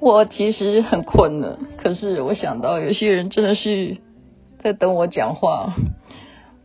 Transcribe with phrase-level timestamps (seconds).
[0.00, 3.98] 我其实很困了，可是我想到有些人真的是
[4.62, 5.74] 在等我讲话，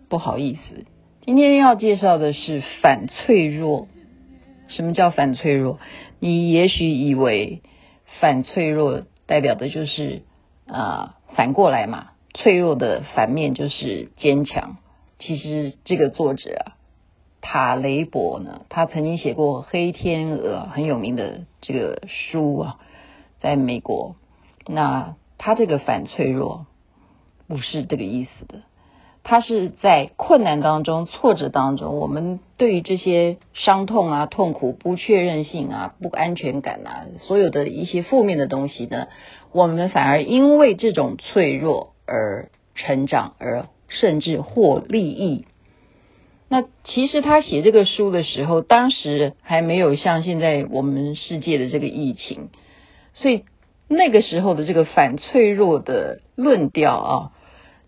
[0.08, 0.86] 不好意思。
[1.20, 3.88] 今天要介绍的是反脆弱。
[4.68, 5.80] 什么叫反脆弱？
[6.20, 7.62] 你也许以为
[8.22, 10.24] 反脆弱代表的就是
[10.66, 14.78] 啊、反过来嘛，脆弱的反面就是坚强。
[15.20, 16.76] 其实这个作者啊。
[17.42, 22.80] 塔雷伯呢，他曾经写过《黑天鹅》很有名的这个书啊，
[23.46, 24.16] 在美国。
[24.68, 26.66] 那他这个反脆弱
[27.48, 28.64] 不是这个意思的，
[29.24, 39.08] 他是在困难当中、挫折当中，我们对于这些伤痛啊、痛苦、不确认性啊、不安全感啊，所有的一些负面的东西呢，
[39.52, 45.46] 我们反而因为这种脆弱而成长，而甚至获利益。
[46.48, 52.50] 那其实他写这个书的时候，当时还没有像现在我们世界的这个疫情，
[53.16, 53.46] 所以
[53.88, 57.32] 那个时候的这个反脆弱的论调啊，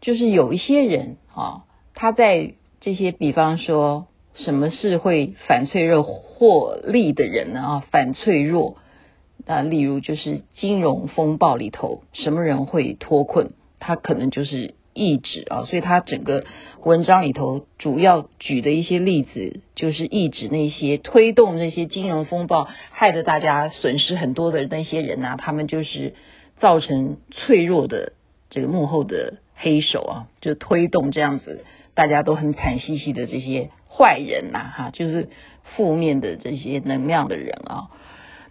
[0.01, 8.77] 就是有一些人啊，他在这些比方说什么是会反脆弱获利的人呢啊，反脆弱
[9.45, 13.51] 啊，例如就是金融风暴里头，什么人会脱困？
[13.79, 14.73] 他可能就是。
[14.97, 16.43] 意指啊，所以他整个
[16.83, 26.13] 文章里头主要举的一些例子，就是意指那些推动那些金融风暴，害得大家损失很多的那些人呐、啊，他们就是
[26.57, 28.13] 造成脆弱的
[28.49, 35.29] 这个幕后的黑手啊，就推动这样子大家都很惨兮兮的这些坏人呐，哈，就是
[35.75, 37.89] 负面的这些能量的人啊。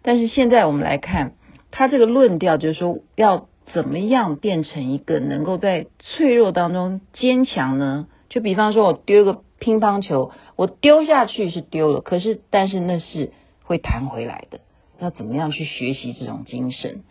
[0.03, 1.33] 但是现在我们来看
[1.71, 3.49] 他这个论调，就是说要。
[3.73, 8.07] 怎么样变成一个能够在脆弱当中坚强呢？
[8.29, 13.33] 就比方说，我丢个乒乓球，我丢下去是丢了，可是但是那是
[13.65, 14.61] 会弹回来的。
[14.99, 17.03] 那怎么样去学习这种精神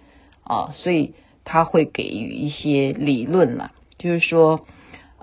[0.43, 0.71] 啊？
[0.73, 4.65] 所以他会给予一些理论啦，就是说，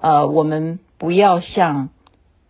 [0.01, 1.89] 呃，我们不要像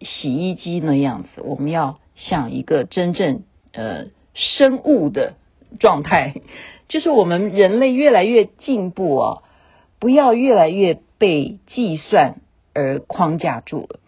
[0.00, 5.34] 洗衣机那样子，我们要像一个真正呃生物的
[5.78, 6.34] 状态。
[6.88, 9.42] 就是我们人类越来越进步哦，
[9.98, 12.42] 不要越来越被计算
[12.74, 14.00] 而框架住了。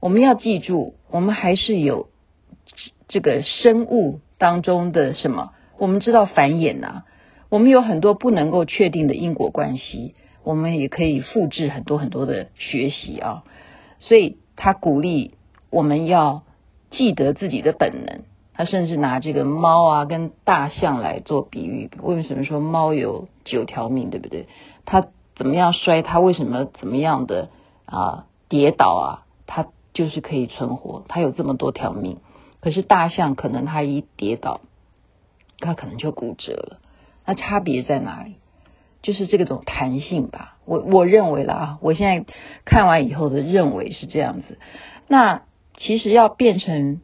[0.00, 2.08] 我们要记住，我们还是有
[3.08, 5.52] 这个生物当中的什么？
[5.78, 7.04] 我们知道繁衍呐，
[7.48, 10.14] 我们有很多不能够确定的因果关系，
[10.44, 13.42] 我们也可以复制很多很多的学习啊。
[14.00, 15.32] 所以他鼓励
[15.70, 16.42] 我们要
[16.90, 18.20] 记得自己的本能。
[18.58, 24.48] 他甚至拿这个猫啊跟大象来做比喻，为什么说猫有九条命，对不对？
[24.84, 27.50] 它怎么样摔，它为什么怎么样的
[27.86, 32.18] 啊跌倒啊，它就是可以存活，它有这么多条命。
[32.58, 34.60] 可是大象可能它一跌倒，
[35.60, 36.78] 它可能就骨折了。
[37.24, 38.38] 那差别在哪里？
[39.02, 40.56] 就是这个种弹性吧。
[40.64, 44.58] 我我认为了啊，我现在看完以后的认为是这样子。
[45.06, 45.42] 那
[45.76, 47.00] 其实要变成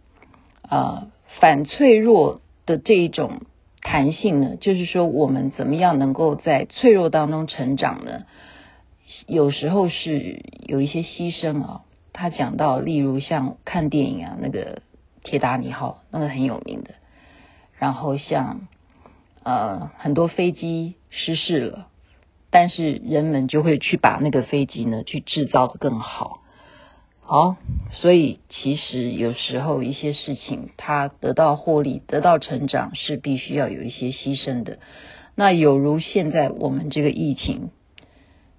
[0.68, 1.06] 啊。
[1.40, 3.42] 反脆弱的这一种
[3.80, 8.24] 弹性呢，就是说我们怎么样能够在脆弱当中成长呢？
[9.26, 11.80] 有时候是有一些牺牲啊。
[12.16, 14.82] 他讲到，例如像看电影啊，那个
[15.24, 16.94] 铁达尼号那个很有名的，
[17.76, 18.68] 然后像
[19.42, 21.88] 呃很多飞机失事了，
[22.50, 26.43] 但是人们就会去把那个飞机呢去制造得更好。
[27.26, 27.56] 好，
[27.90, 34.78] 所以其实有时候一些事情，它得到获利、得到成长，是必须要有一些牺牲的。
[35.34, 37.70] 那有如现在我们这个疫情，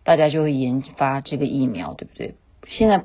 [0.04, 2.34] 大家就会研发这个疫苗，对不对？
[2.68, 3.04] 现在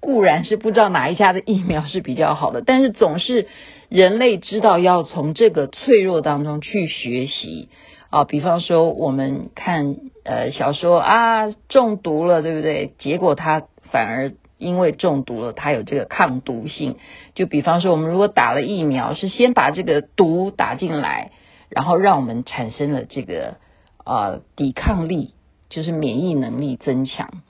[0.00, 3.48] 固然是不知道哪一家的疫苗是比较好的，但是总是
[3.90, 7.68] 人类知道要从这个脆弱当中去学习
[8.08, 8.24] 啊。
[8.24, 12.94] 比方说，我们看呃小说啊，中毒了，对不对？
[12.98, 14.32] 结果它反而。
[14.58, 16.96] 因为中毒了，它有这个抗毒性。
[17.34, 21.32] 就比方说，我们如果打了疫苗，是先把这个毒打进来，
[21.68, 23.56] 然后让我们产生了这个
[24.04, 25.34] 呃抵抗力，
[25.68, 27.42] 就是免疫能力增强。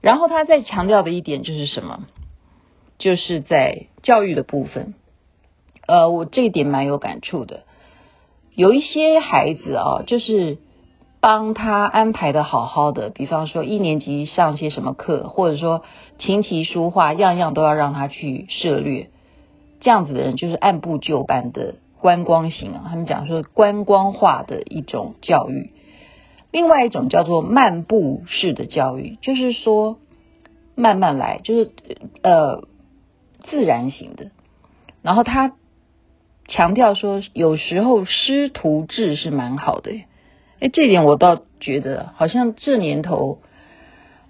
[0.00, 2.06] 然后他再强调的一点就是什么？
[2.98, 4.94] 就是在教育的部分，
[5.86, 7.64] 呃，我这一点蛮有感触的。
[8.54, 10.58] 有一些孩子啊，就是
[11.20, 15.82] 帮他安排的好好的，比方说一年级上些什么课，或者说
[16.18, 19.10] 琴棋书画样样都要让他去涉猎，
[19.80, 22.86] 这样子的人就是按部就班的观光型啊。
[22.88, 25.72] 他们讲说观光化的一种教育，
[26.50, 29.98] 另外一种叫做漫步式的教育，就是说
[30.74, 31.70] 慢慢来，就是
[32.22, 32.62] 呃
[33.44, 34.30] 自然型的。
[35.02, 35.52] 然后他
[36.48, 39.92] 强调说，有时候师徒制是蛮好的。
[40.60, 43.38] 哎，这点我倒觉得，好像这年头，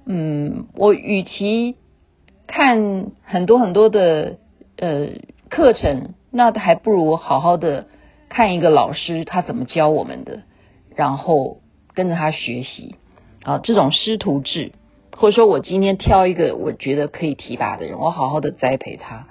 [0.07, 1.75] 嗯，我与其
[2.47, 4.39] 看很多很多的
[4.77, 5.09] 呃
[5.49, 7.89] 课程，那还不如好好的
[8.29, 10.43] 看一个老师他怎么教我们的，
[10.95, 11.59] 然后
[11.95, 12.95] 跟着他学习。
[13.43, 14.71] 啊，这种师徒制，
[15.17, 19.27] 或者说我今天挑一个我觉得可以提拔的人，我好好的栽培他，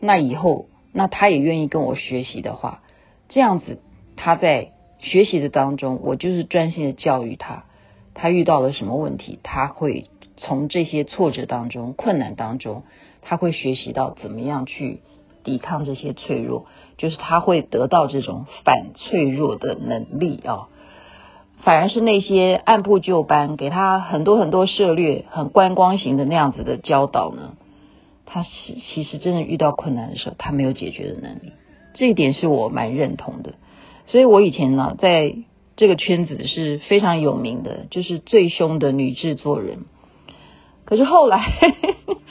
[0.00, 2.82] 那以后那他也愿意跟我学习的话，
[3.30, 3.78] 这样子
[4.16, 4.71] 他在。
[5.02, 7.64] 学习的当中，我就是专心的教育他。
[8.14, 10.06] 他遇到了什么问题，他会
[10.36, 12.84] 从这些挫折当中、困难当中，
[13.20, 15.00] 他会学习到怎么样去
[15.44, 16.66] 抵抗这些脆弱，
[16.98, 20.68] 就是他会得到这种反脆弱的能力啊。
[21.64, 27.54] 反而是那些按部就班，给他很多很多涉猎、很观光型的那样子的教导呢，
[28.26, 31.52] 他其其实真的遇到困难的时候，他没有解决的能力。
[31.94, 33.54] 这一点是我蛮认同的。
[34.06, 35.36] 所以我以前呢，在
[35.76, 39.84] 这个圈子是非常有名的，就是最凶的女制作人。
[40.84, 41.40] 可是后来，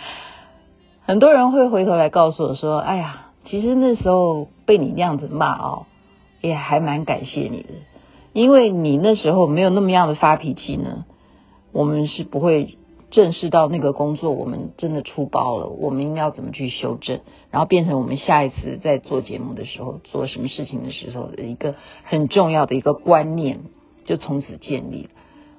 [1.02, 5.86] 很多人会回头来告诉我说：“哎呀，其实那时候被你那样子骂哦，
[6.42, 7.70] 也还蛮感谢你的，
[8.34, 11.06] 因为你那时候没有那么样的发脾气呢，
[11.72, 12.78] 我们是不会。”
[13.12, 17.20] 正视到那个工作，我们真的出包了，我们应该要怎么去修正，
[17.52, 23.60] 然后变成我们下一次在做节目的时候，做什么事情的时候的一个很重要的一个观念，
[24.06, 25.10] 就从此建立了。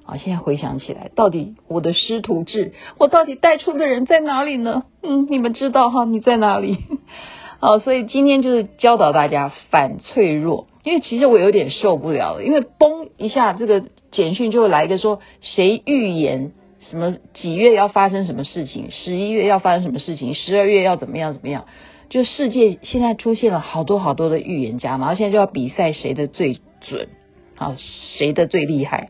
[0.04, 4.82] 啊，现在回想起来，到底我的师徒制，我到底带出的人在哪里呢？
[5.02, 6.78] 嗯，你们知道哈，你在哪里？
[7.60, 16.52] 好，所以今天就是教导大家反脆弱，因为其实我有点受不了了，因为嘣一下这个简讯就会来一个说谁预言。
[16.92, 18.90] 什么几月要发生什么事情？
[18.90, 20.34] 十一月要发生什么事情？
[20.34, 21.64] 十二月要怎么样怎么样？
[22.10, 27.08] 就世界现在出现了好多好多的预言家嘛，然后现在就要比赛谁的最准，
[27.56, 27.78] 啊，
[28.18, 29.08] 谁的最厉害，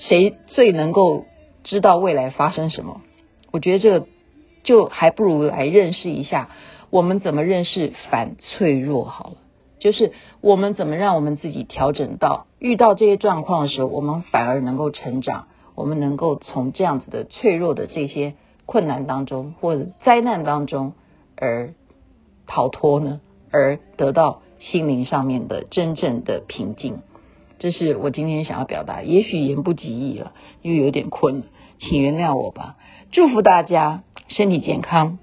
[0.00, 1.26] 谁最能够
[1.62, 3.02] 知道未来发生什么？
[3.52, 4.06] 我觉得这个
[4.64, 6.50] 就还不如来认识一下
[6.90, 9.36] 我们怎么认识反脆弱好了，
[9.78, 10.10] 就是
[10.40, 15.46] 我们怎么让我们自己调整到遇到这些状况的时候，我们反而能够成长。
[15.74, 18.34] 我们能够从这样子的脆弱的这些
[18.66, 20.92] 困难当中，或者灾难当中
[21.36, 21.74] 而
[22.46, 23.20] 逃脱呢，
[23.50, 26.98] 而得到心灵上面的真正的平静。
[27.58, 30.32] 这是我今天想要表达，也许言不及义了，
[30.62, 31.44] 因为有点困，
[31.78, 32.76] 请原谅我吧。
[33.10, 35.18] 祝福大家身体健康，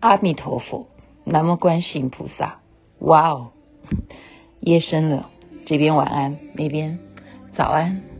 [0.00, 0.86] 阿弥陀佛，
[1.24, 2.60] 南无观世音菩萨。
[2.98, 3.52] 哇哦，
[4.60, 5.30] 夜深了，
[5.66, 6.98] 这边晚安，那边
[7.56, 8.13] 早安。